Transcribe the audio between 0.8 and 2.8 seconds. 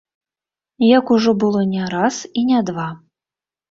Як ужо было не раз і не